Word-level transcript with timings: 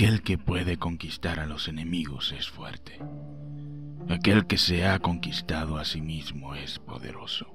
Aquel 0.00 0.22
que 0.22 0.38
puede 0.38 0.78
conquistar 0.78 1.40
a 1.40 1.46
los 1.46 1.68
enemigos 1.68 2.32
es 2.32 2.48
fuerte. 2.48 2.98
Aquel 4.08 4.46
que 4.46 4.56
se 4.56 4.86
ha 4.86 4.98
conquistado 4.98 5.76
a 5.76 5.84
sí 5.84 6.00
mismo 6.00 6.54
es 6.54 6.78
poderoso. 6.78 7.54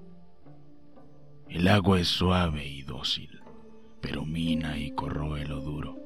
El 1.49 1.67
agua 1.67 1.99
es 1.99 2.07
suave 2.07 2.67
y 2.67 2.83
dócil, 2.83 3.41
pero 3.99 4.27
mina 4.27 4.77
y 4.77 4.91
corroe 4.91 5.43
lo 5.47 5.59
duro. 5.59 5.97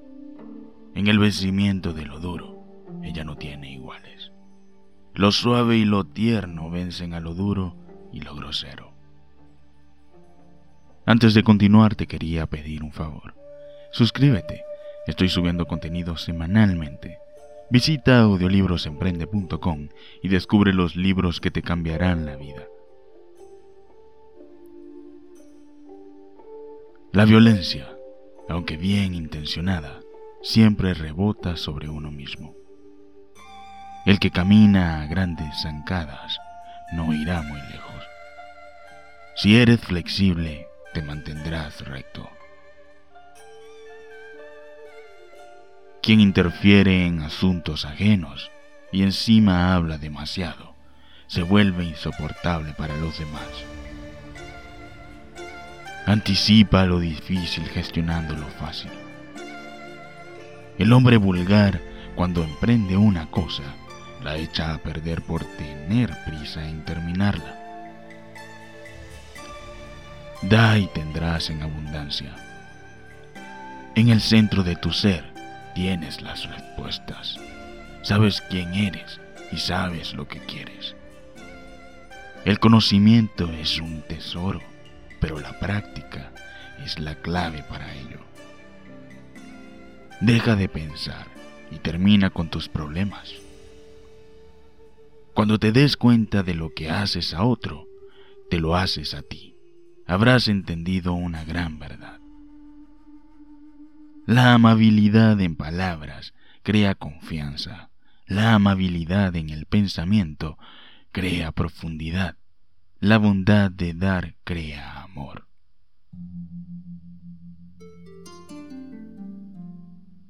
En 0.96 1.08
el 1.08 1.20
vencimiento 1.20 1.92
de 1.92 2.06
lo 2.06 2.22
duro, 2.22 2.86
ella 3.04 3.26
no 3.26 3.36
tiene 3.36 3.74
iguales. 3.74 4.32
Lo 5.14 5.34
suave 5.34 5.76
y 5.76 5.84
lo 5.84 6.06
tierno 6.06 6.70
vencen 6.70 7.14
a 7.14 7.20
lo 7.20 7.34
duro 7.34 7.76
y 8.14 8.22
lo 8.22 8.34
grosero. 8.34 8.94
Antes 11.06 11.34
de 11.34 11.44
continuar 11.44 11.96
te 11.96 12.08
quería 12.08 12.46
pedir 12.46 12.82
un 12.82 12.94
favor. 12.94 13.36
Suscríbete. 13.92 14.69
Estoy 15.10 15.28
subiendo 15.28 15.66
contenido 15.66 16.18
semanalmente. 16.18 17.18
Visita 17.72 18.20
audiolibrosemprende.com 18.20 19.90
y 20.22 20.28
descubre 20.28 20.72
los 20.72 20.96
libros 20.96 21.42
que 21.42 21.50
te 21.50 21.64
cambiarán 21.64 22.28
la 22.28 22.36
vida. 22.36 22.68
La 27.12 27.26
violencia, 27.26 27.90
aunque 28.48 28.78
bien 28.78 29.16
intencionada, 29.16 30.00
siempre 30.44 30.94
rebota 30.94 31.58
sobre 31.58 31.90
uno 31.90 32.12
mismo. 32.12 32.54
El 34.06 34.20
que 34.20 34.30
camina 34.30 35.02
a 35.02 35.08
grandes 35.08 35.64
zancadas 35.64 36.38
no 36.94 37.12
irá 37.16 37.42
muy 37.42 37.60
lejos. 37.72 38.04
Si 39.36 39.58
eres 39.58 39.80
flexible, 39.80 40.68
te 40.94 41.02
mantendrás 41.02 41.84
recto. 41.88 42.30
Quien 46.10 46.22
interfiere 46.22 47.06
en 47.06 47.22
asuntos 47.22 47.86
ajenos 47.86 48.50
y 48.92 49.04
encima 49.04 49.76
habla 49.76 50.00
demasiado, 50.00 50.74
se 51.28 51.44
vuelve 51.44 51.86
insoportable 51.86 52.74
para 52.74 52.98
los 52.98 53.20
demás. 53.20 53.46
Anticipa 56.08 56.86
lo 56.86 57.00
difícil 57.00 57.64
gestionando 57.66 58.36
lo 58.36 58.48
fácil. 58.48 58.90
El 60.80 60.94
hombre 60.94 61.18
vulgar, 61.18 61.80
cuando 62.16 62.44
emprende 62.44 62.98
una 62.98 63.30
cosa, 63.30 63.76
la 64.24 64.36
echa 64.36 64.74
a 64.74 64.80
perder 64.80 65.22
por 65.22 65.44
tener 65.44 66.10
prisa 66.26 66.68
en 66.68 66.84
terminarla. 66.86 67.56
Da 70.42 70.76
y 70.76 70.88
tendrás 70.88 71.52
en 71.52 71.62
abundancia. 71.62 72.34
En 73.94 74.10
el 74.10 74.22
centro 74.22 74.64
de 74.64 74.76
tu 74.76 74.92
ser 74.92 75.29
tienes 75.80 76.22
las 76.22 76.46
respuestas. 76.46 77.38
Sabes 78.02 78.44
quién 78.50 78.74
eres 78.74 79.22
y 79.50 79.56
sabes 79.56 80.14
lo 80.14 80.28
que 80.28 80.40
quieres. 80.40 80.94
El 82.44 82.60
conocimiento 82.60 83.50
es 83.50 83.80
un 83.80 84.02
tesoro 84.02 84.60
pero 85.22 85.40
la 85.40 85.58
práctica 85.58 86.34
es 86.84 87.00
la 87.00 87.16
clave 87.16 87.64
para 87.64 87.96
ello. 87.96 88.20
Deja 90.20 90.58
de 90.58 90.68
pensar 90.68 91.28
y 91.72 91.78
termina 91.78 92.30
con 92.30 92.50
tus 92.50 92.68
problemas. 92.68 93.34
Cuando 95.34 95.60
te 95.60 95.72
des 95.72 95.96
cuenta 95.96 96.44
de 96.44 96.56
lo 96.56 96.74
que 96.74 96.90
haces 96.90 97.34
a 97.34 97.44
otro, 97.44 97.88
te 98.50 98.60
lo 98.60 98.76
haces 98.76 99.14
a 99.14 99.22
ti. 99.22 99.56
Habrás 100.06 100.50
entendido 100.50 101.14
una 101.14 101.46
gran 101.46 101.80
verdad. 101.80 102.19
La 104.30 104.54
amabilidad 104.54 105.42
en 105.42 105.56
palabras 105.56 106.36
crea 106.62 106.94
confianza. 106.94 107.90
La 108.28 108.54
amabilidad 108.54 109.36
en 109.36 109.50
el 109.50 109.66
pensamiento 109.66 110.60
crea 111.12 111.52
profundidad. 111.52 112.36
La 113.00 113.18
bondad 113.18 113.72
de 113.72 113.96
dar 113.96 114.36
crea 114.44 115.02
amor. 115.02 115.48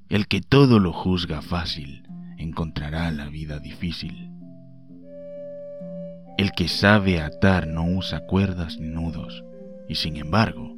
El 0.07 0.29
que 0.29 0.39
todo 0.39 0.79
lo 0.79 0.93
juzga 0.93 1.41
fácil 1.41 2.07
encontrará 2.37 3.11
la 3.11 3.27
vida 3.27 3.59
difícil. 3.59 4.31
El 6.37 6.53
que 6.53 6.69
sabe 6.69 7.19
atar 7.19 7.67
no 7.67 7.83
usa 7.83 8.21
cuerdas 8.27 8.79
ni 8.79 8.87
nudos, 8.87 9.43
y 9.89 9.95
sin 9.95 10.15
embargo, 10.15 10.77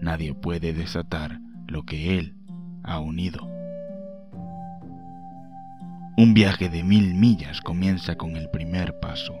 nadie 0.00 0.32
puede 0.32 0.72
desatar 0.72 1.38
lo 1.68 1.82
que 1.82 2.18
él 2.18 2.38
ha 2.82 2.98
unido. 3.00 3.46
Un 6.16 6.34
viaje 6.34 6.68
de 6.68 6.84
mil 6.84 7.14
millas 7.14 7.60
comienza 7.60 8.16
con 8.16 8.36
el 8.36 8.48
primer 8.50 8.98
paso. 9.00 9.34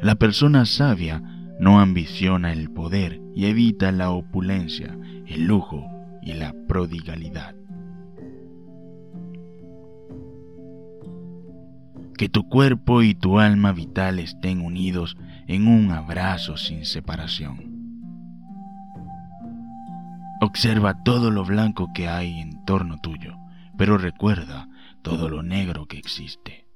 La 0.00 0.14
persona 0.14 0.66
sabia 0.66 1.20
no 1.58 1.80
ambiciona 1.80 2.52
el 2.52 2.70
poder 2.70 3.20
y 3.34 3.46
evita 3.46 3.90
la 3.92 4.10
opulencia, 4.10 4.96
el 5.26 5.46
lujo 5.46 5.84
y 6.22 6.34
la 6.34 6.54
prodigalidad. 6.68 7.54
Que 12.16 12.28
tu 12.28 12.48
cuerpo 12.48 13.02
y 13.02 13.14
tu 13.14 13.40
alma 13.40 13.72
vital 13.72 14.18
estén 14.18 14.60
unidos 14.60 15.16
en 15.48 15.68
un 15.68 15.90
abrazo 15.90 16.56
sin 16.56 16.84
separación. 16.84 17.75
Observa 20.40 21.02
todo 21.02 21.30
lo 21.30 21.44
blanco 21.44 21.92
que 21.94 22.08
hay 22.08 22.40
en 22.40 22.64
torno 22.66 22.98
tuyo, 22.98 23.36
pero 23.78 23.96
recuerda 23.96 24.68
todo 25.02 25.30
lo 25.30 25.42
negro 25.42 25.86
que 25.86 25.96
existe. 25.96 26.66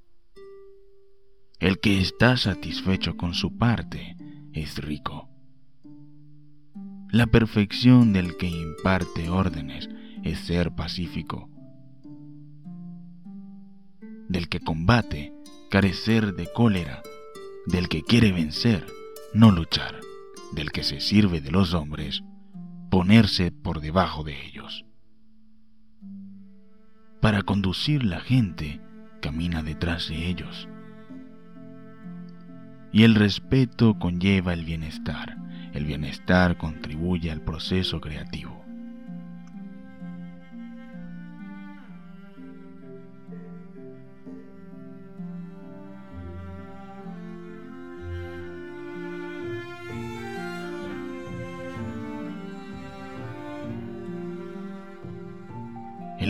El 1.58 1.78
que 1.78 2.00
está 2.00 2.38
satisfecho 2.38 3.18
con 3.18 3.34
su 3.34 3.58
parte 3.58 4.16
es 4.54 4.78
rico. 4.78 5.28
La 7.10 7.26
perfección 7.26 8.14
del 8.14 8.36
que 8.38 8.46
imparte 8.46 9.28
órdenes 9.28 9.90
es 10.22 10.38
ser 10.38 10.72
pacífico. 10.74 11.50
Del 14.28 14.48
que 14.48 14.60
combate, 14.60 15.34
carecer 15.70 16.34
de 16.34 16.50
cólera. 16.50 17.02
Del 17.66 17.88
que 17.88 18.02
quiere 18.02 18.32
vencer, 18.32 18.86
no 19.34 19.50
luchar. 19.50 20.00
Del 20.52 20.72
que 20.72 20.82
se 20.82 21.00
sirve 21.00 21.40
de 21.40 21.50
los 21.50 21.74
hombres, 21.74 22.22
ponerse 22.90 23.50
por 23.52 23.80
debajo 23.80 24.24
de 24.24 24.46
ellos. 24.46 24.84
Para 27.20 27.42
conducir 27.42 28.04
la 28.04 28.20
gente, 28.20 28.80
camina 29.20 29.62
detrás 29.62 30.08
de 30.08 30.28
ellos 30.28 30.68
y 32.92 33.04
el 33.04 33.14
respeto 33.14 33.98
conlleva 33.98 34.52
el 34.52 34.64
bienestar. 34.64 35.36
El 35.72 35.84
bienestar 35.84 36.56
contribuye 36.56 37.30
al 37.30 37.42
proceso 37.42 38.00
creativo. 38.00 38.59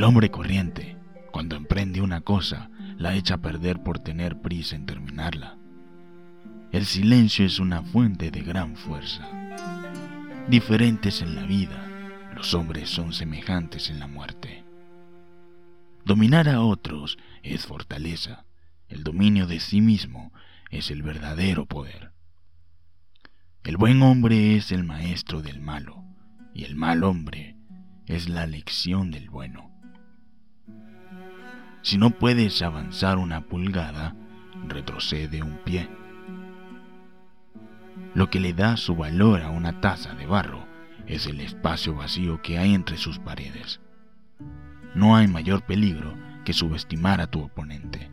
El 0.01 0.05
hombre 0.05 0.31
corriente, 0.31 0.97
cuando 1.31 1.57
emprende 1.57 2.01
una 2.01 2.23
cosa, 2.23 2.71
la 2.97 3.15
echa 3.17 3.35
a 3.35 3.43
perder 3.43 3.83
por 3.83 3.99
tener 3.99 4.41
prisa 4.41 4.75
en 4.75 4.87
terminarla. 4.87 5.59
El 6.73 6.87
silencio 6.87 7.45
es 7.45 7.59
una 7.59 7.83
fuente 7.83 8.31
de 8.31 8.41
gran 8.41 8.77
fuerza. 8.77 9.29
Diferentes 10.49 11.21
en 11.21 11.35
la 11.35 11.43
vida, 11.43 11.87
los 12.35 12.55
hombres 12.55 12.89
son 12.89 13.13
semejantes 13.13 13.91
en 13.91 14.01
la 14.01 14.07
muerte. 14.07 14.65
Dominar 16.07 16.49
a 16.49 16.63
otros 16.63 17.19
es 17.43 17.67
fortaleza. 17.67 18.47
El 18.89 19.05
dominio 19.05 19.47
de 19.47 19.61
sí 19.61 19.83
mismo 19.83 20.33
es 20.71 20.91
el 20.91 21.03
verdadero 21.03 21.67
poder. 21.67 22.13
El 23.65 23.77
buen 23.77 24.01
hombre 24.01 24.57
es 24.57 24.73
el 24.73 24.83
maestro 24.83 25.43
del 25.43 25.61
malo 25.61 26.03
y 26.55 26.65
el 26.65 26.75
mal 26.75 27.05
hombre 27.05 27.59
es 28.07 28.31
la 28.31 28.47
lección 28.47 29.11
del 29.11 29.29
bueno. 29.29 29.70
Si 31.83 31.97
no 31.97 32.11
puedes 32.11 32.61
avanzar 32.63 33.17
una 33.19 33.41
pulgada, 33.41 34.15
retrocede 34.69 35.43
un 35.43 35.57
pie. 35.65 35.89
Lo 38.15 38.29
que 38.29 38.41
le 38.41 38.53
da 38.53 38.77
su 38.77 38.97
valor 38.97 39.41
a 39.41 39.51
una 39.51 39.81
taza 39.81 40.15
de 40.15 40.27
barro 40.27 40.67
es 41.07 41.27
el 41.27 41.41
espacio 41.41 41.95
vacío 41.95 42.43
que 42.43 42.59
hay 42.59 42.75
entre 42.75 42.99
sus 42.99 43.19
paredes. 43.19 43.81
No 44.95 45.17
hay 45.17 45.27
mayor 45.27 45.63
peligro 45.63 46.15
que 46.45 46.53
subestimar 46.53 47.21
a 47.21 47.29
tu 47.29 47.43
oponente. 47.43 48.11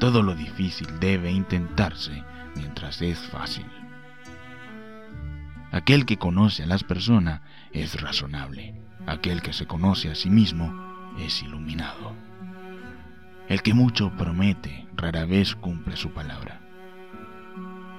Todo 0.00 0.22
lo 0.22 0.34
difícil 0.34 0.88
debe 1.00 1.30
intentarse 1.30 2.24
mientras 2.56 3.02
es 3.02 3.18
fácil. 3.18 3.66
Aquel 5.72 6.06
que 6.06 6.16
conoce 6.16 6.62
a 6.62 6.66
las 6.66 6.84
personas 6.84 7.42
es 7.72 8.00
razonable. 8.00 8.80
Aquel 9.06 9.42
que 9.42 9.52
se 9.52 9.66
conoce 9.66 10.10
a 10.10 10.14
sí 10.14 10.30
mismo 10.30 10.93
es 11.18 11.42
iluminado. 11.42 12.12
El 13.48 13.62
que 13.62 13.74
mucho 13.74 14.10
promete 14.16 14.86
rara 14.96 15.26
vez 15.26 15.54
cumple 15.54 15.96
su 15.96 16.10
palabra. 16.10 16.60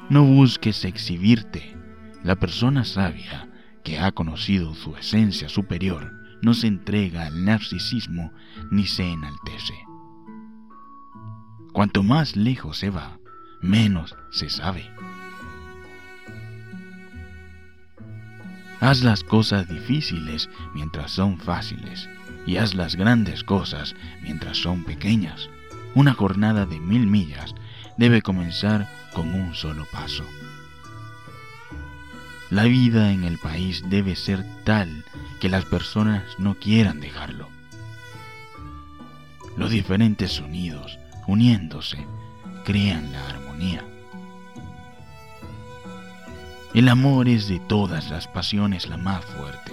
No 0.10 0.24
busques 0.24 0.86
exhibirte. 0.86 1.76
La 2.24 2.36
persona 2.36 2.84
sabia 2.84 3.50
que 3.84 4.00
ha 4.00 4.12
conocido 4.12 4.74
su 4.74 4.96
esencia 4.96 5.50
superior 5.50 6.12
no 6.42 6.54
se 6.54 6.68
entrega 6.68 7.26
al 7.26 7.46
narcisismo 7.46 8.32
ni 8.72 8.86
se 8.86 9.12
enaltece. 9.12 9.74
Cuanto 11.74 12.04
más 12.04 12.36
lejos 12.36 12.78
se 12.78 12.90
va, 12.90 13.20
menos 13.62 14.16
se 14.32 14.50
sabe. 14.50 14.90
Haz 18.80 19.04
las 19.04 19.24
cosas 19.24 19.68
difíciles 19.68 20.50
mientras 20.74 21.12
son 21.12 21.40
fáciles 21.40 22.10
y 22.46 22.58
haz 22.58 22.74
las 22.74 22.96
grandes 22.96 23.44
cosas 23.44 23.96
mientras 24.22 24.58
son 24.58 24.84
pequeñas. 24.84 25.50
Una 25.94 26.14
jornada 26.14 26.66
de 26.66 26.80
mil 26.80 27.08
millas 27.08 27.56
debe 27.98 28.22
comenzar 28.22 28.90
con 29.14 29.34
un 29.34 29.56
solo 29.56 29.86
paso. 29.92 30.24
La 32.50 32.64
vida 32.66 33.12
en 33.12 33.24
el 33.24 33.40
país 33.40 33.84
debe 33.90 34.16
ser 34.16 34.46
tal 34.64 35.04
que 35.40 35.50
las 35.50 35.66
personas 35.66 36.24
no 36.38 36.56
quieran 36.56 37.00
dejarlo. 37.00 37.50
Los 39.58 39.72
diferentes 39.72 40.34
sonidos, 40.34 41.00
uniéndose, 41.28 42.06
crean 42.66 43.12
la 43.12 43.28
armonía. 43.30 43.84
El 46.74 46.90
amor 46.90 47.30
es 47.30 47.48
de 47.48 47.60
todas 47.60 48.10
las 48.10 48.28
pasiones 48.28 48.90
la 48.90 48.98
más 48.98 49.24
fuerte, 49.24 49.72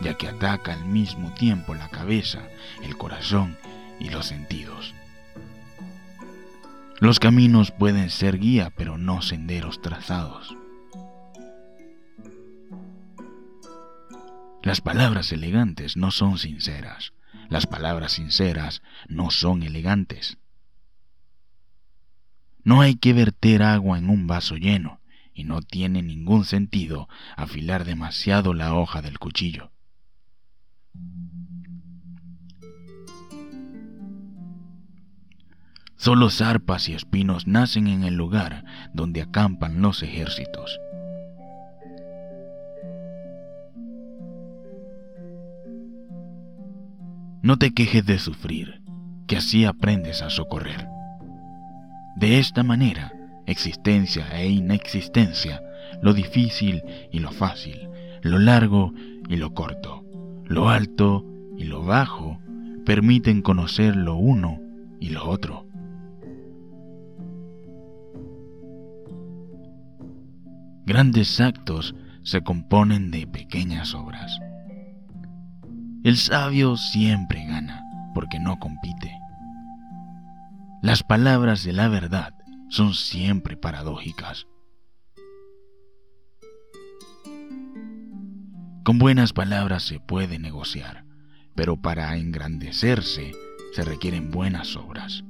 ya 0.00 0.14
que 0.14 0.28
ataca 0.28 0.72
al 0.72 0.84
mismo 0.84 1.32
tiempo 1.34 1.74
la 1.74 1.88
cabeza, 1.88 2.40
el 2.82 2.96
corazón 2.96 3.58
y 3.98 4.10
los 4.10 4.26
sentidos. 4.26 4.94
Los 7.00 7.18
caminos 7.18 7.70
pueden 7.70 8.10
ser 8.10 8.38
guía, 8.38 8.72
pero 8.76 8.98
no 8.98 9.22
senderos 9.22 9.80
trazados. 9.80 10.54
Las 14.62 14.82
palabras 14.82 15.32
elegantes 15.32 15.96
no 15.96 16.10
son 16.10 16.36
sinceras. 16.36 17.14
Las 17.48 17.66
palabras 17.66 18.12
sinceras 18.12 18.82
no 19.08 19.30
son 19.30 19.62
elegantes. 19.62 20.36
No 22.62 22.82
hay 22.82 22.96
que 22.96 23.14
verter 23.14 23.62
agua 23.62 23.96
en 23.96 24.10
un 24.10 24.26
vaso 24.26 24.56
lleno 24.56 25.00
y 25.32 25.44
no 25.44 25.62
tiene 25.62 26.02
ningún 26.02 26.44
sentido 26.44 27.08
afilar 27.34 27.86
demasiado 27.86 28.52
la 28.52 28.74
hoja 28.74 29.00
del 29.00 29.18
cuchillo. 29.18 29.72
Solo 36.00 36.30
zarpas 36.30 36.88
y 36.88 36.94
espinos 36.94 37.46
nacen 37.46 37.86
en 37.86 38.04
el 38.04 38.14
lugar 38.14 38.64
donde 38.94 39.20
acampan 39.20 39.82
los 39.82 40.02
ejércitos. 40.02 40.80
No 47.42 47.58
te 47.58 47.74
quejes 47.74 48.06
de 48.06 48.18
sufrir, 48.18 48.80
que 49.26 49.36
así 49.36 49.66
aprendes 49.66 50.22
a 50.22 50.30
socorrer. 50.30 50.88
De 52.16 52.38
esta 52.38 52.62
manera, 52.62 53.12
existencia 53.44 54.26
e 54.40 54.48
inexistencia, 54.48 55.60
lo 56.00 56.14
difícil 56.14 56.82
y 57.12 57.18
lo 57.18 57.30
fácil, 57.30 57.90
lo 58.22 58.38
largo 58.38 58.94
y 59.28 59.36
lo 59.36 59.52
corto, 59.52 60.02
lo 60.46 60.70
alto 60.70 61.26
y 61.58 61.64
lo 61.64 61.82
bajo, 61.82 62.38
permiten 62.86 63.42
conocer 63.42 63.96
lo 63.96 64.16
uno 64.16 64.60
y 64.98 65.10
lo 65.10 65.28
otro. 65.28 65.69
Grandes 70.90 71.40
actos 71.40 71.94
se 72.24 72.42
componen 72.42 73.12
de 73.12 73.24
pequeñas 73.24 73.94
obras. 73.94 74.40
El 76.02 76.16
sabio 76.16 76.76
siempre 76.76 77.46
gana 77.46 77.84
porque 78.12 78.40
no 78.40 78.58
compite. 78.58 79.16
Las 80.82 81.04
palabras 81.04 81.62
de 81.62 81.74
la 81.74 81.86
verdad 81.86 82.34
son 82.70 82.94
siempre 82.94 83.56
paradójicas. 83.56 84.48
Con 88.82 88.98
buenas 88.98 89.32
palabras 89.32 89.84
se 89.84 90.00
puede 90.00 90.40
negociar, 90.40 91.04
pero 91.54 91.76
para 91.80 92.16
engrandecerse 92.16 93.30
se 93.76 93.84
requieren 93.84 94.32
buenas 94.32 94.74
obras. 94.74 95.22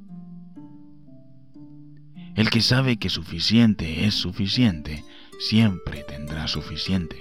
El 2.34 2.48
que 2.48 2.62
sabe 2.62 2.96
que 2.96 3.10
suficiente 3.10 4.06
es 4.06 4.14
suficiente, 4.14 5.04
siempre 5.40 6.04
tendrá 6.04 6.46
suficiente. 6.46 7.18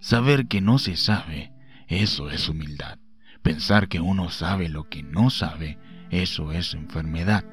Saber 0.00 0.48
que 0.48 0.60
no 0.60 0.78
se 0.78 0.96
sabe, 0.96 1.52
eso 1.86 2.28
es 2.28 2.48
humildad. 2.48 2.98
Pensar 3.42 3.88
que 3.88 4.00
uno 4.00 4.30
sabe 4.30 4.68
lo 4.68 4.88
que 4.88 5.04
no 5.04 5.30
sabe, 5.30 5.78
eso 6.10 6.50
es 6.50 6.74
enfermedad. 6.74 7.44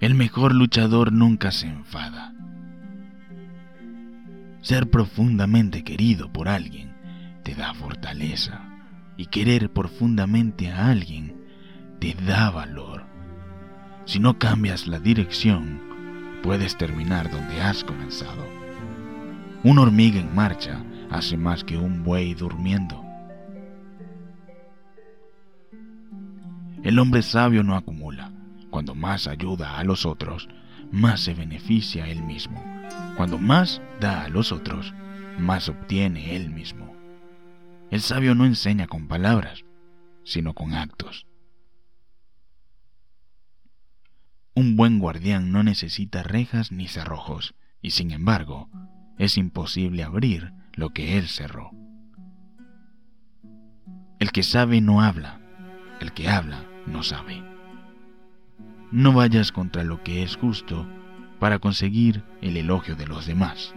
El 0.00 0.14
mejor 0.14 0.54
luchador 0.54 1.12
nunca 1.12 1.50
se 1.50 1.68
enfada. 1.68 2.34
Ser 4.60 4.90
profundamente 4.90 5.82
querido 5.82 6.30
por 6.30 6.48
alguien 6.48 6.94
te 7.42 7.54
da 7.54 7.72
fortaleza 7.72 8.60
y 9.16 9.26
querer 9.26 9.72
profundamente 9.72 10.70
a 10.70 10.88
alguien 10.88 11.41
te 12.02 12.16
da 12.26 12.50
valor. 12.50 13.04
Si 14.06 14.18
no 14.18 14.36
cambias 14.36 14.88
la 14.88 14.98
dirección, 14.98 15.80
puedes 16.42 16.76
terminar 16.76 17.30
donde 17.30 17.62
has 17.62 17.84
comenzado. 17.84 18.44
Una 19.62 19.82
hormiga 19.82 20.18
en 20.18 20.34
marcha 20.34 20.82
hace 21.12 21.36
más 21.36 21.62
que 21.62 21.76
un 21.76 22.02
buey 22.02 22.34
durmiendo. 22.34 23.00
El 26.82 26.98
hombre 26.98 27.22
sabio 27.22 27.62
no 27.62 27.76
acumula. 27.76 28.32
Cuando 28.70 28.96
más 28.96 29.28
ayuda 29.28 29.78
a 29.78 29.84
los 29.84 30.04
otros, 30.04 30.48
más 30.90 31.20
se 31.20 31.34
beneficia 31.34 32.08
él 32.08 32.24
mismo. 32.24 32.64
Cuando 33.16 33.38
más 33.38 33.80
da 34.00 34.24
a 34.24 34.28
los 34.28 34.50
otros, 34.50 34.92
más 35.38 35.68
obtiene 35.68 36.34
él 36.34 36.50
mismo. 36.50 36.96
El 37.92 38.00
sabio 38.00 38.34
no 38.34 38.44
enseña 38.44 38.88
con 38.88 39.06
palabras, 39.06 39.62
sino 40.24 40.52
con 40.52 40.74
actos. 40.74 41.26
Un 44.54 44.76
buen 44.76 44.98
guardián 44.98 45.50
no 45.50 45.62
necesita 45.62 46.22
rejas 46.22 46.72
ni 46.72 46.86
cerrojos, 46.86 47.54
y 47.80 47.92
sin 47.92 48.10
embargo, 48.10 48.68
es 49.18 49.38
imposible 49.38 50.02
abrir 50.02 50.52
lo 50.74 50.90
que 50.90 51.16
él 51.16 51.28
cerró. 51.28 51.70
El 54.18 54.30
que 54.30 54.42
sabe 54.42 54.80
no 54.80 55.00
habla, 55.00 55.40
el 56.00 56.12
que 56.12 56.28
habla 56.28 56.66
no 56.86 57.02
sabe. 57.02 57.42
No 58.90 59.14
vayas 59.14 59.52
contra 59.52 59.84
lo 59.84 60.02
que 60.02 60.22
es 60.22 60.36
justo 60.36 60.86
para 61.40 61.58
conseguir 61.58 62.22
el 62.42 62.58
elogio 62.58 62.94
de 62.94 63.06
los 63.06 63.26
demás. 63.26 63.74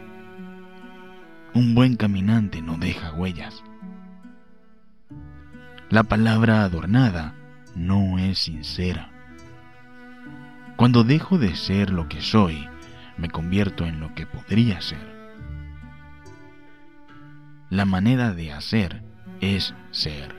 Un 1.53 1.73
buen 1.73 1.95
caminante 1.95 2.61
no 2.61 2.77
deja 2.77 3.13
huellas. 3.13 3.63
La 5.89 6.03
palabra 6.03 6.63
adornada 6.63 7.33
no 7.75 8.19
es 8.19 8.39
sincera. 8.39 9.14
Cuando 10.75 11.03
dejo 11.03 11.37
de 11.37 11.55
ser 11.55 11.89
lo 11.89 12.09
que 12.09 12.21
soy, 12.21 12.67
me 13.17 13.29
convierto 13.29 13.85
en 13.85 13.99
lo 13.99 14.13
que 14.13 14.25
podría 14.25 14.81
ser. 14.81 15.15
La 17.69 17.85
manera 17.85 18.33
de 18.33 18.51
hacer 18.51 19.03
es 19.39 19.73
ser. 19.91 20.35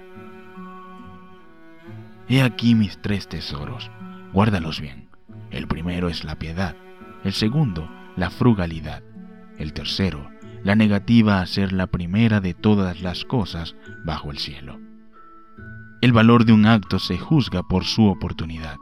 He 2.29 2.43
aquí 2.43 2.75
mis 2.75 3.01
tres 3.01 3.29
tesoros, 3.29 3.91
guárdalos 4.33 4.81
bien. 4.81 5.09
El 5.51 5.67
primero 5.69 6.09
es 6.09 6.25
la 6.25 6.39
piedad, 6.39 6.77
el 7.25 7.33
segundo, 7.33 7.91
la 8.17 8.31
frugalidad, 8.31 9.03
el 9.59 9.73
tercero, 9.73 10.29
la 10.65 10.75
negativa 10.75 11.41
a 11.41 11.47
ser 11.47 11.73
la 11.73 11.87
primera 11.87 12.41
de 12.41 12.53
todas 12.53 13.01
las 13.01 13.25
cosas 13.25 13.75
bajo 14.05 14.31
el 14.31 14.39
cielo. 14.39 14.79
El 16.03 16.13
valor 16.13 16.45
de 16.45 16.53
un 16.53 16.67
acto 16.67 16.99
se 16.99 17.17
juzga 17.17 17.63
por 17.63 17.85
su 17.85 18.07
oportunidad. 18.07 18.77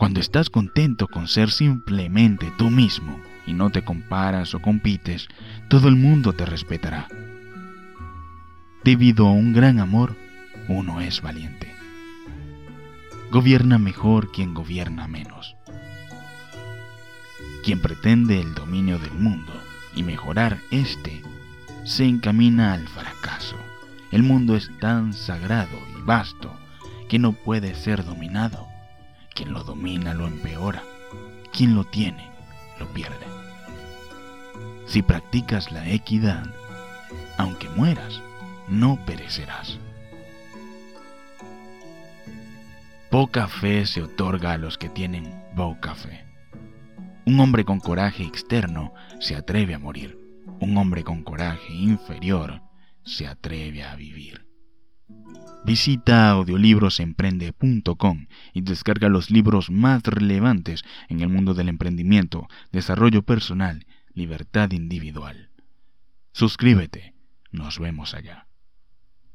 Cuando 0.00 0.18
estás 0.18 0.48
contento 0.48 1.08
con 1.08 1.28
ser 1.28 1.50
simplemente 1.50 2.50
tú 2.56 2.70
mismo, 2.70 3.20
y 3.46 3.52
no 3.52 3.68
te 3.68 3.84
comparas 3.84 4.54
o 4.54 4.62
compites, 4.62 5.28
todo 5.68 5.88
el 5.88 5.96
mundo 5.96 6.32
te 6.32 6.46
respetará. 6.46 7.06
Debido 8.82 9.28
a 9.28 9.32
un 9.32 9.52
gran 9.52 9.78
amor, 9.78 10.16
uno 10.68 11.02
es 11.02 11.20
valiente. 11.20 11.74
Gobierna 13.30 13.76
mejor 13.76 14.32
quien 14.32 14.54
gobierna 14.54 15.06
menos. 15.06 15.54
Quien 17.62 17.82
pretende 17.82 18.40
el 18.40 18.54
dominio 18.54 18.98
del 18.98 19.12
mundo 19.12 19.52
y 19.94 20.02
mejorar 20.02 20.60
este, 20.70 21.20
se 21.84 22.06
encamina 22.06 22.72
al 22.72 22.88
fracaso. 22.88 23.56
El 24.10 24.22
mundo 24.22 24.56
es 24.56 24.70
tan 24.80 25.12
sagrado 25.12 25.76
y 25.94 26.00
vasto 26.00 26.58
que 27.10 27.18
no 27.18 27.34
puede 27.34 27.74
ser 27.74 28.02
dominado. 28.02 28.69
Quien 29.40 29.54
lo 29.54 29.64
domina 29.64 30.12
lo 30.12 30.26
empeora. 30.26 30.82
Quien 31.50 31.74
lo 31.74 31.84
tiene 31.84 32.28
lo 32.78 32.86
pierde. 32.88 33.24
Si 34.84 35.00
practicas 35.00 35.72
la 35.72 35.88
equidad, 35.88 36.44
aunque 37.38 37.70
mueras, 37.70 38.20
no 38.68 39.02
perecerás. 39.06 39.78
Poca 43.10 43.48
fe 43.48 43.86
se 43.86 44.02
otorga 44.02 44.52
a 44.52 44.58
los 44.58 44.76
que 44.76 44.90
tienen 44.90 45.42
poca 45.56 45.94
fe. 45.94 46.22
Un 47.24 47.40
hombre 47.40 47.64
con 47.64 47.80
coraje 47.80 48.24
externo 48.24 48.92
se 49.20 49.36
atreve 49.36 49.72
a 49.74 49.78
morir. 49.78 50.18
Un 50.60 50.76
hombre 50.76 51.02
con 51.02 51.22
coraje 51.22 51.72
inferior 51.72 52.60
se 53.04 53.26
atreve 53.26 53.84
a 53.84 53.96
vivir. 53.96 54.46
Visita 55.64 56.30
audiolibrosemprende.com 56.30 58.26
y 58.54 58.62
descarga 58.62 59.08
los 59.08 59.30
libros 59.30 59.70
más 59.70 60.02
relevantes 60.02 60.84
en 61.08 61.20
el 61.20 61.28
mundo 61.28 61.54
del 61.54 61.68
emprendimiento, 61.68 62.48
desarrollo 62.72 63.22
personal, 63.22 63.86
libertad 64.14 64.72
individual. 64.72 65.50
Suscríbete. 66.32 67.14
Nos 67.52 67.78
vemos 67.78 68.14
allá. 68.14 68.49